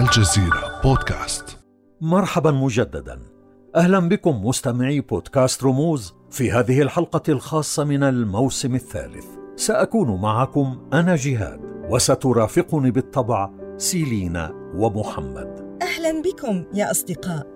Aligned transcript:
الجزيرة 0.00 0.80
بودكاست. 0.82 1.58
مرحبا 2.00 2.50
مجددا. 2.50 3.20
أهلا 3.76 4.08
بكم 4.08 4.46
مستمعي 4.46 5.00
بودكاست 5.00 5.64
رموز 5.64 6.14
في 6.30 6.52
هذه 6.52 6.82
الحلقة 6.82 7.22
الخاصة 7.28 7.84
من 7.84 8.02
الموسم 8.02 8.74
الثالث. 8.74 9.26
سأكون 9.56 10.20
معكم 10.20 10.88
أنا 10.92 11.16
جهاد 11.16 11.60
وسترافقني 11.88 12.90
بالطبع 12.90 13.50
سيلينا 13.76 14.72
ومحمد. 14.74 15.78
أهلا 15.82 16.22
بكم 16.22 16.64
يا 16.74 16.90
أصدقاء. 16.90 17.46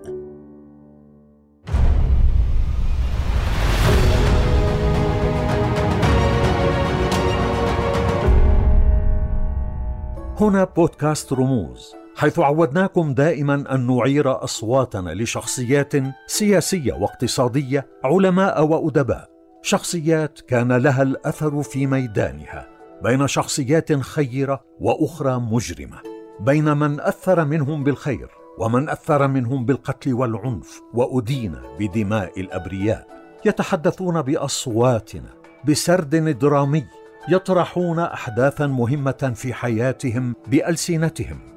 هنا 10.39 10.63
بودكاست 10.63 11.33
رموز. 11.33 12.02
حيث 12.15 12.39
عودناكم 12.39 13.13
دائما 13.13 13.75
أن 13.75 13.87
نعير 13.87 14.43
أصواتنا 14.43 15.09
لشخصيات 15.09 15.93
سياسية 16.27 16.93
واقتصادية 16.93 17.87
علماء 18.03 18.65
وأدباء. 18.65 19.29
شخصيات 19.61 20.39
كان 20.41 20.71
لها 20.71 21.01
الأثر 21.01 21.63
في 21.63 21.87
ميدانها 21.87 22.67
بين 23.03 23.27
شخصيات 23.27 23.93
خيرة 23.93 24.63
وأخرى 24.79 25.39
مجرمة. 25.39 25.97
بين 26.39 26.77
من 26.77 26.99
أثر 26.99 27.45
منهم 27.45 27.83
بالخير 27.83 28.29
ومن 28.59 28.89
أثر 28.89 29.27
منهم 29.27 29.65
بالقتل 29.65 30.13
والعنف 30.13 30.81
وأدين 30.93 31.55
بدماء 31.79 32.39
الأبرياء. 32.39 33.07
يتحدثون 33.45 34.21
بأصواتنا 34.21 35.29
بسرد 35.67 36.15
درامي 36.39 36.85
يطرحون 37.29 37.99
احداثا 37.99 38.67
مهمة 38.67 39.33
في 39.35 39.53
حياتهم 39.53 40.35
بألسنتهم. 40.47 41.52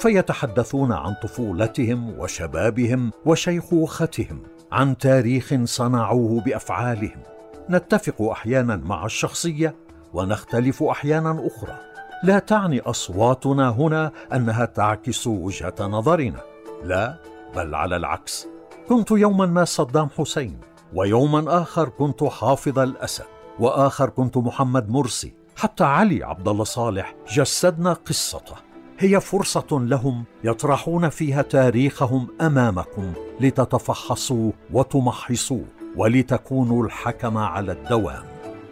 فيتحدثون 0.00 0.92
عن 0.92 1.14
طفولتهم 1.22 2.18
وشبابهم 2.18 3.10
وشيخوختهم 3.26 4.42
عن 4.72 4.98
تاريخ 4.98 5.54
صنعوه 5.64 6.40
بأفعالهم. 6.40 7.22
نتفق 7.70 8.22
أحيانا 8.22 8.76
مع 8.76 9.06
الشخصية 9.06 9.74
ونختلف 10.12 10.82
أحيانا 10.82 11.46
أخرى. 11.46 11.76
لا 12.24 12.38
تعني 12.38 12.80
أصواتنا 12.80 13.70
هنا 13.70 14.12
أنها 14.32 14.64
تعكس 14.64 15.26
وجهة 15.26 15.74
نظرنا. 15.80 16.40
لا 16.84 17.16
بل 17.56 17.74
على 17.74 17.96
العكس. 17.96 18.46
كنت 18.88 19.10
يوما 19.10 19.46
ما 19.46 19.64
صدام 19.64 20.08
حسين 20.18 20.58
ويوما 20.94 21.62
آخر 21.62 21.88
كنت 21.88 22.24
حافظ 22.24 22.78
الأسد 22.78 23.24
وآخر 23.58 24.10
كنت 24.10 24.36
محمد 24.36 24.90
مرسي 24.90 25.34
حتى 25.56 25.84
علي 25.84 26.24
عبد 26.24 26.48
الله 26.48 26.64
صالح 26.64 27.14
جسدنا 27.32 27.92
قصته. 27.92 28.69
هي 29.00 29.20
فرصة 29.20 29.66
لهم 29.70 30.24
يطرحون 30.44 31.08
فيها 31.08 31.42
تاريخهم 31.42 32.28
أمامكم 32.40 33.12
لتتفحصوا 33.40 34.52
وتمحصوه 34.72 35.64
ولتكونوا 35.96 36.84
الحكم 36.84 37.36
على 37.36 37.72
الدوام. 37.72 38.24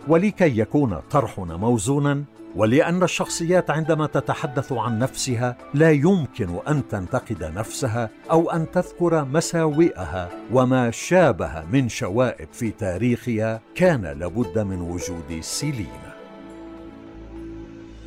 ولكي 0.08 0.58
يكون 0.58 1.00
طرحنا 1.10 1.56
موزونا 1.56 2.24
ولأن 2.56 3.02
الشخصيات 3.02 3.70
عندما 3.70 4.06
تتحدث 4.06 4.72
عن 4.72 4.98
نفسها 4.98 5.56
لا 5.74 5.90
يمكن 5.90 6.58
أن 6.68 6.88
تنتقد 6.88 7.52
نفسها 7.56 8.10
أو 8.30 8.50
أن 8.50 8.70
تذكر 8.70 9.24
مساوئها 9.24 10.28
وما 10.52 10.90
شابه 10.90 11.64
من 11.72 11.88
شوائب 11.88 12.48
في 12.52 12.70
تاريخها 12.70 13.60
كان 13.74 14.02
لابد 14.02 14.58
من 14.58 14.80
وجود 14.80 15.40
سيلينا. 15.40 16.14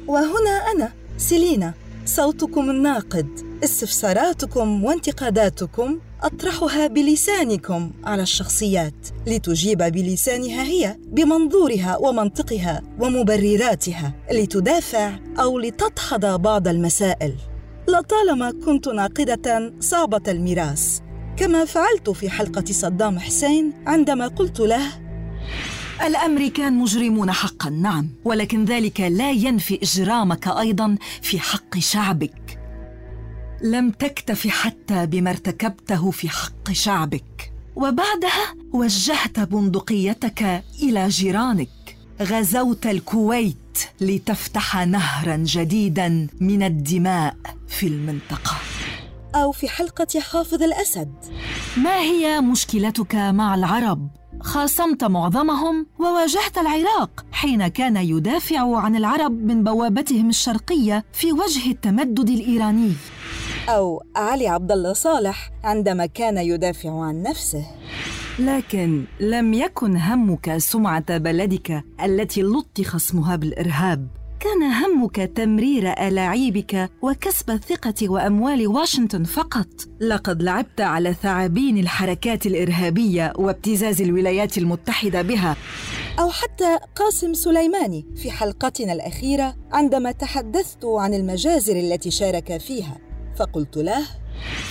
وهنا 0.07 0.71
أنا 0.75 0.91
سيلينا. 1.17 1.73
صوتكم 2.05 2.69
الناقد 2.69 3.27
استفساراتكم 3.63 4.83
وانتقاداتكم 4.83 5.99
أطرحها 6.23 6.87
بلسانكم 6.87 7.91
على 8.03 8.21
الشخصيات 8.21 9.07
لتجيب 9.27 9.77
بلسانها 9.77 10.63
هي 10.63 10.97
بمنظورها 11.07 11.97
ومنطقها 11.97 12.81
ومبرراتها 12.99 14.13
لتدافع 14.31 15.19
أو 15.39 15.59
لتدحض 15.59 16.41
بعض 16.41 16.67
المسائل. 16.67 17.33
لطالما 17.87 18.51
كنت 18.65 18.87
ناقدة 18.87 19.73
صعبه 19.79 20.31
الميراث. 20.31 20.99
كما 21.37 21.65
فعلت 21.65 22.09
في 22.09 22.29
حلقة 22.29 22.65
صدام 22.71 23.19
حسين 23.19 23.73
عندما 23.87 24.27
قلت 24.27 24.59
له 24.59 25.10
الأمريكان 26.07 26.73
مجرمون 26.73 27.31
حقا 27.31 27.69
نعم. 27.69 28.09
ولكن 28.25 28.65
ذلك 28.65 29.01
لا 29.01 29.31
ينفي 29.31 29.79
إجرامك 29.83 30.47
أيضا 30.47 30.97
في 31.21 31.39
حق 31.39 31.79
شعبك. 31.79 32.59
لم 33.63 33.91
تكتف 33.91 34.47
حتى 34.47 35.05
بما 35.05 35.29
ارتكبته 35.29 36.11
في 36.11 36.29
حق 36.29 36.71
شعبك. 36.71 37.53
وبعدها 37.75 38.55
وجهت 38.71 39.39
بندقيتك 39.39 40.63
إلى 40.83 41.07
جيرانك. 41.07 41.69
غزوت 42.21 42.85
الكويت 42.85 43.57
لتفتح 44.01 44.77
نهرا 44.77 45.35
جديدا 45.35 46.27
من 46.39 46.63
الدماء 46.63 47.35
في 47.67 47.87
المنطقة. 47.87 48.55
أو 49.35 49.51
في 49.51 49.69
حلقة 49.69 50.19
حافظ 50.19 50.63
الأسد. 50.63 51.13
ما 51.77 51.99
هي 51.99 52.41
مشكلتك 52.41 53.15
مع 53.15 53.55
العرب؟ 53.55 54.20
خاصمت 54.43 55.03
معظمهم 55.03 55.85
وواجهت 55.99 56.57
العراق 56.57 57.25
حين 57.31 57.67
كان 57.67 57.97
يدافع 57.97 58.77
عن 58.77 58.95
العرب 58.95 59.31
من 59.31 59.63
بوابتهم 59.63 60.29
الشرقية 60.29 61.05
في 61.13 61.33
وجه 61.33 61.71
التمدد 61.71 62.29
الإيراني. 62.29 62.93
أو 63.69 64.03
علي 64.15 64.47
عبد 64.47 64.71
الله 64.71 64.93
صالح 64.93 65.49
عندما 65.63 66.05
كان 66.05 66.37
يدافع 66.37 67.03
عن 67.03 67.23
نفسه. 67.23 67.65
لكن 68.39 69.03
لم 69.19 69.53
يكن 69.53 69.97
همك 69.97 70.57
سمعة 70.57 71.17
بلدك 71.17 71.83
التي 72.03 72.41
لطخ 72.41 72.95
اسمها 72.95 73.35
بالإرهاب. 73.35 74.07
كان 74.41 74.63
همك 74.63 75.15
تمرير 75.15 76.07
ألاعيبك 76.07 76.89
وكسب 77.01 77.57
ثقه 77.57 78.09
وأموال 78.09 78.67
واشنطن 78.67 79.23
فقط. 79.23 79.67
لقد 80.01 80.43
لعبت 80.43 80.81
على 80.81 81.13
ثعابين 81.13 81.77
الحركات 81.77 82.45
الإرهابية 82.45 83.33
وابتزاز 83.35 84.01
الولايات 84.01 84.57
المتحدة 84.57 85.21
بها. 85.21 85.55
أو 86.19 86.29
حتى 86.29 86.77
قاسم 86.95 87.33
سليماني 87.33 88.05
في 88.15 88.31
حلقتنا 88.31 88.93
الأخيرة 88.93 89.55
عندما 89.71 90.11
تحدثت 90.11 90.85
عن 90.85 91.13
المجازر 91.13 91.75
التي 91.75 92.11
شارك 92.11 92.57
فيها. 92.57 92.97
فقلت 93.39 93.77
له 93.77 94.07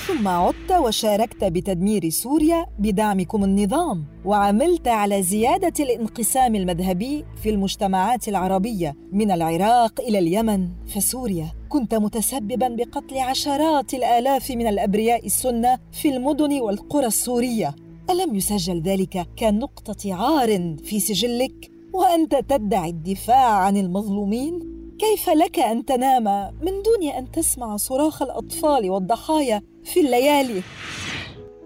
ثم 0.07 0.29
عدت 0.29 0.73
وشاركت 0.73 1.45
بتدمير 1.45 2.09
سوريا 2.09 2.67
بدعمكم 2.79 3.45
النظام 3.45 4.05
وعملت 4.25 4.89
على 4.89 5.23
زيادة 5.23 5.85
الانقسام 5.85 6.55
المذهبي 6.55 7.25
في 7.43 7.51
المجتمعات 7.51 8.29
العربية 8.29 8.97
من 9.13 9.31
العراق 9.31 10.01
إلى 10.01 10.19
اليمن 10.19 10.69
فسوريا. 10.87 11.53
كنت 11.69 11.95
متسببا 11.95 12.69
بقتل 12.69 13.19
عشرات 13.19 13.95
الآلاف 13.95 14.51
من 14.51 14.67
الأبرياء 14.67 15.27
السنة 15.27 15.79
في 15.93 16.09
المدن 16.09 16.61
والقرى 16.61 17.07
السورية. 17.07 17.75
ألم 18.11 18.35
يسجل 18.35 18.83
ذلك 18.83 19.27
كنقطة 19.39 20.15
عار 20.15 20.77
في 20.85 21.01
سجلك؟ 21.01 21.71
وأنت 21.93 22.35
تدعي 22.49 22.91
الدفاع 22.91 23.53
عن 23.59 23.77
المظلومين؟ 23.77 24.70
كيف 25.01 25.29
لك 25.29 25.59
أن 25.59 25.85
تنام؟ 25.85 26.25
من 26.63 26.83
دون 26.83 27.11
أن 27.19 27.31
تسمع 27.31 27.77
صراخ 27.77 28.23
الأطفال 28.23 28.91
والضحايا 28.91 29.63
في 29.85 30.01
الليالي. 30.01 30.63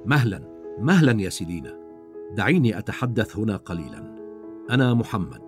مهلا 0.07 0.43
مهلا 0.79 1.23
يا 1.23 1.31
سيلينا. 1.31 1.79
دعيني 2.33 2.79
أتحدث 2.79 3.37
هنا 3.37 3.57
قليلا. 3.57 4.17
أنا 4.71 4.95
محمد. 4.95 5.43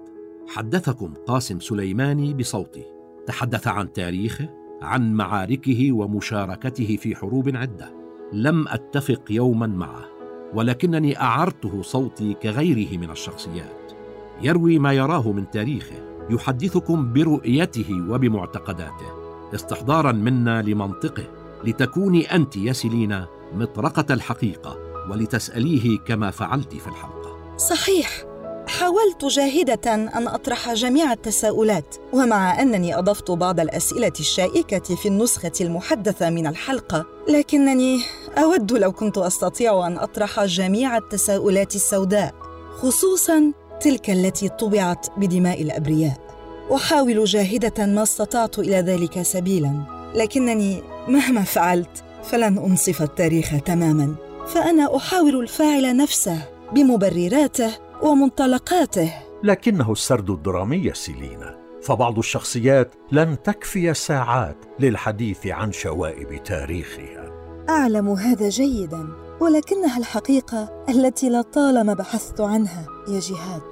حدثكم 0.49 1.15
قاسم 1.27 1.61
سليماني 1.61 2.35
بصوتي. 2.35 2.85
تحدث 3.27 3.67
عن 3.67 3.93
تاريخه 3.93 4.49
عن 4.83 5.15
معاركه 5.15 5.93
ومشاركته 5.93 6.97
في 6.97 7.17
حروب 7.17 7.57
عدة. 7.57 7.95
لم 8.33 8.69
أتفق 8.69 9.23
يوما 9.31 9.67
معه 9.67 10.05
ولكنني 10.55 11.21
أعرته 11.21 11.83
صوتي 11.83 12.35
كغيره 12.35 12.99
من 12.99 13.11
الشخصيات. 13.11 13.93
يروي 14.43 14.79
ما 14.79 14.93
يراه 14.93 15.33
من 15.33 15.51
تاريخه. 15.51 16.16
يحدثكم 16.31 17.13
برؤيته 17.13 18.05
وبمعتقداته 18.09 19.27
استحضارا 19.55 20.13
منا 20.13 20.63
لمنطقه 20.63 21.25
لتكوني 21.65 22.35
أنت 22.35 22.57
يا 22.57 22.73
سيلينا 22.73 23.27
مطرقة 23.55 24.15
الحقيقة 24.15 24.79
ولتسأليه 25.11 25.99
كما 25.99 26.31
فعلت 26.31 26.75
في 26.75 26.87
الحلقة. 26.87 27.57
صحيح. 27.57 28.25
حاولت 28.69 29.25
جاهدة 29.25 29.95
أن 29.95 30.29
أطرح 30.29 30.73
جميع 30.73 31.13
التساؤلات 31.13 31.97
ومع 32.13 32.63
أنني 32.63 32.99
أضفت 32.99 33.31
بعض 33.31 33.61
الأسئلة 33.61 34.13
الشائكة 34.21 34.95
في 34.95 35.09
النسخة 35.09 35.53
المحدثة 35.61 36.31
من 36.31 36.47
الحلقة 36.47 37.07
لكنني 37.29 38.01
أود 38.39 38.73
لو 38.73 38.93
كنت 38.93 39.19
أستطيع 39.19 39.87
أن 39.87 39.99
أطرح 39.99 40.45
جميع 40.45 40.97
التساؤلات 40.97 41.75
السوداء 41.75 42.35
خصوصا 42.77 43.53
تلك 43.81 44.11
التي 44.11 44.49
طبعت 44.49 45.07
بدماء 45.17 45.63
الأبرياء. 45.63 46.17
أحاول 46.75 47.25
جاهدة 47.25 47.87
ما 47.87 48.03
استطعت 48.03 48.59
إلى 48.59 48.77
ذلك 48.77 49.23
سبيلا 49.23 49.83
لكنني 50.15 50.83
مهما 51.09 51.43
فعلت 51.43 52.05
فلن 52.23 52.59
أنصف 52.59 53.03
التاريخ 53.03 53.61
تماما. 53.65 54.15
فأنا 54.47 54.97
احاور 54.97 55.41
الفاعل 55.41 55.97
نفسه 55.97 56.49
بمبرراته 56.73 57.71
ومنطلقاته. 58.03 59.13
لكنه 59.43 59.93
السرد 59.93 60.31
الدرامي 60.31 60.95
سيلينا. 60.95 61.57
فبعض 61.83 62.19
الشخصيات 62.19 62.95
لن 63.13 63.43
تكفي 63.43 63.95
ساعات 63.95 64.57
للحديث 64.81 65.47
عن 65.47 65.73
شوائب 65.73 66.43
تاريخها. 66.43 67.33
أعلم 67.69 68.09
هذا 68.09 68.49
جيدا. 68.49 69.26
ولكنها 69.41 69.99
الحقيقة 69.99 70.85
التي 70.89 71.31
لطالما 71.31 71.95
بحثت 71.95 72.41
عنها 72.41 72.87
يا 73.09 73.21
جهاد. 73.21 73.63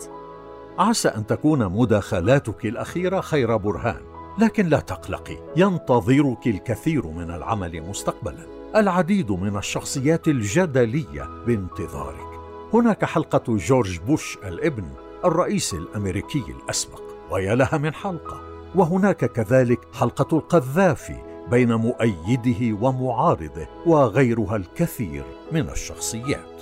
عسى 0.79 1.09
أن 1.09 1.27
تكون 1.27 1.67
مداخلاتك 1.67 2.67
الأخيرة 2.67 3.21
خير 3.21 3.57
برهان 3.57 4.01
لكن 4.39 4.67
لا 4.67 4.81
تقلقي 4.81 5.37
ينتظرك 5.57 6.47
الكثير 6.47 7.07
من 7.07 7.31
العمل 7.31 7.83
مستقبلا. 7.83 8.47
العديد 8.77 9.31
من 9.33 9.57
الشخصيات 9.57 10.29
الجدلية 10.29 11.29
بانتظارك. 11.47 12.41
هناك 12.73 13.05
حلقة 13.05 13.57
جورج 13.57 13.99
بوش 13.99 14.39
الابن 14.45 14.85
الرئيس 15.25 15.75
الأمريكي 15.75 16.45
الأسبق 16.49 17.03
ويا 17.31 17.55
لها 17.55 17.79
من 17.79 17.95
حلقة. 17.95 18.41
وهناك 18.75 19.25
كذلك 19.25 19.81
حلقة 19.93 20.39
القذافي 20.39 21.34
بين 21.51 21.75
مؤيده 21.75 22.79
ومعارضه 22.81 23.67
وغيرها 23.87 24.57
الكثير 24.57 25.25
من 25.53 25.69
الشخصيات. 25.71 26.55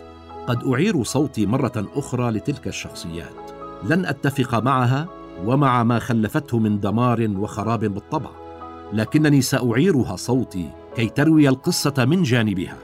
قد 0.47 0.65
أعير 0.65 1.05
صوتي 1.05 1.47
مرة 1.47 1.87
أخرى 1.97 2.31
لتلك 2.31 2.67
الشخصيات. 2.67 3.53
لن 3.85 4.07
أتفق 4.07 4.55
معها 4.55 5.09
ومع 5.45 5.83
ما 5.83 5.99
خلفته 5.99 6.59
من 6.59 6.81
دمار 6.81 7.31
وخراب 7.37 7.85
بالطبع. 7.85 8.31
لكنني 8.93 9.43
سأعيرها 9.43 10.17
صوتي 10.17 10.71
كي 10.97 11.09
تروي 11.09 11.49
القصة 11.49 11.95
من 11.99 12.23
جانبها. 12.23 12.77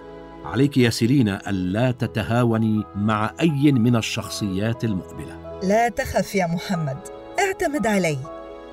عليك 0.44 0.76
يا 0.76 0.90
سيلينا 0.90 1.50
الا 1.50 1.90
تتهاوني 1.90 2.84
مع 2.96 3.32
أي 3.40 3.72
من 3.72 3.96
الشخصيات 3.96 4.84
المقبلة. 4.84 5.60
لا 5.62 5.88
تخف 5.88 6.34
يا 6.34 6.46
محمد. 6.46 6.98
اعتمد 7.38 7.86
علي. 7.86 8.18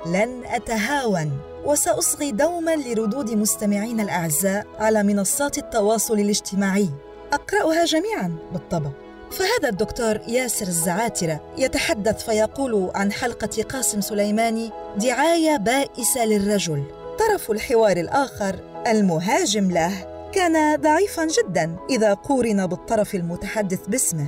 لن 0.06 0.42
أتهاون. 0.46 1.32
وسأصغي 1.66 2.32
دوما 2.32 2.76
لردود 2.76 3.32
مستمعين 3.32 4.00
الأعزاء 4.00 4.68
على 4.80 5.04
منصات 5.04 5.58
التواصل 5.58 6.20
الاجتماعي. 6.20 6.90
أقرأها 7.34 7.86
جميعا 7.86 8.36
بالطبع. 8.54 8.90
فهذا 9.32 9.70
الدكتور 9.70 10.20
ياسر 10.28 10.68
الزعاترة 10.68 11.54
يتحدث 11.58 12.26
فيقول 12.26 12.92
عن 12.96 13.12
حلقة 13.12 13.64
قاسم 13.64 14.02
سليماني 14.02 14.72
دعاية 14.98 15.58
بائسة 15.58 16.26
للرجل. 16.26 16.84
طرف 17.20 17.52
الحوار 17.52 17.98
الآخر 17.98 18.56
المهاجم 18.88 19.72
له 19.72 19.92
كان 20.32 20.82
ضعيفا 20.82 21.26
جدا 21.26 21.76
إذا 21.90 22.14
قورن 22.14 22.68
بالطرف 22.68 23.16
المتحدث 23.16 23.88
باسمه. 23.88 24.28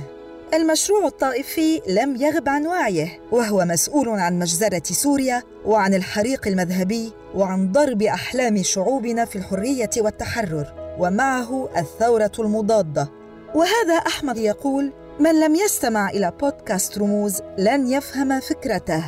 المشروع 0.54 1.06
الطائفي 1.06 1.80
لم 1.88 2.16
يغب 2.16 2.48
عن 2.48 2.66
وعيه 2.66 3.20
وهو 3.32 3.64
مسؤول 3.64 4.08
عن 4.08 4.38
مجزرة 4.38 4.82
سوريا 4.84 5.42
وعن 5.64 5.94
الحريق 5.94 6.48
المذهبي 6.48 7.12
وعن 7.34 7.72
ضرب 7.72 8.02
أحلام 8.02 8.62
شعوبنا 8.62 9.24
في 9.24 9.36
الحرية 9.36 9.90
والتحرر 9.96 10.94
ومعه 10.98 11.68
الثورة 11.76 12.32
المضادة. 12.38 13.08
وهذا 13.54 13.94
أحمد 13.94 14.38
يقول 14.38 14.92
من 15.20 15.40
لم 15.40 15.54
يستمع 15.54 16.10
إلى 16.10 16.32
بودكاست 16.40 16.98
رموز 16.98 17.42
لن 17.58 17.88
يفهم 17.88 18.40
فكرته. 18.40 19.04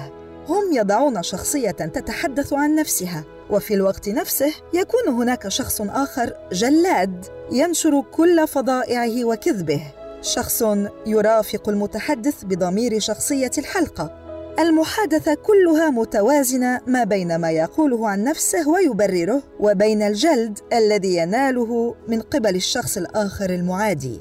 هم 0.49 0.73
يضعون 0.73 1.23
شخصية 1.23 1.71
تتحدث 1.71 2.53
عن 2.53 2.75
نفسها 2.75 3.25
وفي 3.51 3.75
الوقت 3.75 4.09
نفسه 4.09 4.53
يكون 4.75 5.09
هناك 5.09 5.49
شخص 5.49 5.81
آخر 5.81 6.35
جلاد 6.53 7.27
ينشر 7.53 8.01
كل 8.01 8.49
فضائعه 8.49 9.25
وكذبه. 9.25 10.00
شخص 10.23 10.63
يرافق 11.07 11.69
المتحدث 11.69 12.45
بضمير 12.45 12.99
شخصية 12.99 13.51
الحلقة. 13.59 14.17
المحادثة 14.59 15.35
كلها 15.35 15.91
متوازنة 15.91 16.81
ما 16.87 17.05
بين 17.05 17.37
ما 17.37 17.51
يقوله 17.51 18.09
عن 18.09 18.25
نفسه 18.25 18.69
ويبرره 18.69 19.43
وبين 19.61 20.03
الجلد 20.03 20.59
الذي 20.73 21.17
يناله 21.17 21.95
من 22.09 22.21
قبل 22.21 22.57
الشخص 22.57 22.97
الآخر 22.97 23.51
المعادي. 23.51 24.21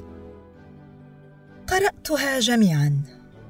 قرأتها 1.66 2.40
جميعا. 2.40 2.92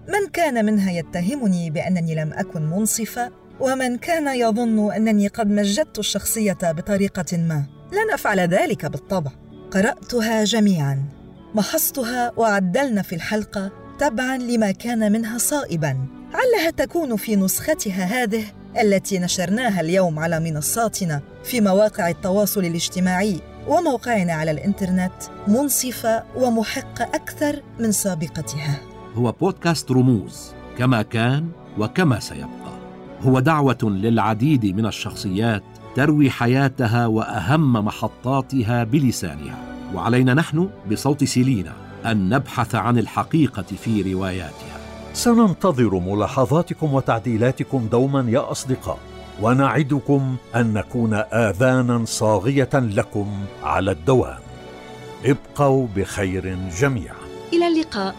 من 0.08 0.28
كان 0.32 0.64
منها 0.64 0.92
يتهمني 0.92 1.70
بأنني 1.70 2.14
لم 2.14 2.32
أكن 2.32 2.62
منصفة 2.62 3.30
ومن 3.60 3.98
كان 3.98 4.28
يظن 4.36 4.92
أنني 4.92 5.28
قد 5.28 5.50
مجدت 5.50 5.98
الشخصية 5.98 6.58
بطريقة 6.62 7.36
ما. 7.36 7.64
لن 7.92 8.10
أفعل 8.12 8.40
ذلك 8.40 8.86
بالطبع. 8.86 9.30
قرأتها 9.70 10.44
جميعا. 10.44 11.19
محصتها 11.54 12.32
وعدلنا 12.36 13.02
في 13.02 13.14
الحلقة 13.14 13.70
تبعا 13.98 14.36
لما 14.36 14.70
كان 14.70 15.12
منها 15.12 15.38
صائبا 15.38 15.96
علها 16.34 16.70
تكون 16.70 17.16
في 17.16 17.36
نسختها 17.36 18.04
هذه 18.04 18.44
التي 18.80 19.18
نشرناها 19.18 19.80
اليوم 19.80 20.18
على 20.18 20.40
منصاتنا 20.40 21.20
في 21.44 21.60
مواقع 21.60 22.08
التواصل 22.08 22.60
الاجتماعي 22.64 23.40
وموقعنا 23.68 24.32
على 24.32 24.50
الإنترنت 24.50 25.12
منصفة 25.48 26.22
ومحقه 26.36 27.04
أكثر 27.04 27.62
من 27.78 27.92
سابقتها. 27.92 28.80
هو 29.14 29.32
بودكاست 29.32 29.90
رموز 29.90 30.52
كما 30.78 31.02
كان 31.02 31.48
وكما 31.78 32.20
سيبقى. 32.20 32.80
هو 33.20 33.40
دعوة 33.40 33.78
للعديد 33.82 34.66
من 34.66 34.86
الشخصيات 34.86 35.62
تروي 35.96 36.30
حياتها 36.30 37.06
وأهم 37.06 37.72
محطاتها 37.72 38.84
بلسانها، 38.84 39.69
وعلينا 39.94 40.34
نحن 40.34 40.70
بصوت 40.90 41.24
سيلينا 41.24 41.72
أن 42.06 42.28
نبحث 42.28 42.74
عن 42.74 42.98
الحقيقة 42.98 43.62
في 43.62 44.12
رواياتها. 44.12 44.80
سننتظر 45.12 45.98
ملاحظاتكم 45.98 46.94
وتعديلاتكم 46.94 47.88
دوما 47.92 48.30
يا 48.30 48.50
أصدقاء. 48.50 48.98
ونعدكم 49.42 50.36
أن 50.56 50.72
نكون 50.72 51.14
اذانا 51.14 52.04
صاغية 52.04 52.70
لكم 52.74 53.44
على 53.62 53.90
الدوام 53.90 54.38
ابقوا 55.24 55.86
بخير 55.96 56.58
جميعا 56.80 57.16
إلى 57.52 57.66
اللقاء 57.68 58.14